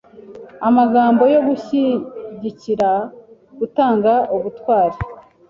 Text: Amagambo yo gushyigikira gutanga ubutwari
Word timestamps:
Amagambo 0.67 1.23
yo 1.33 1.39
gushyigikira 1.47 2.91
gutanga 3.59 4.13
ubutwari 4.35 4.97